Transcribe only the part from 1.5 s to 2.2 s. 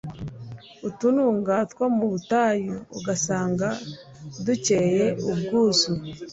two mu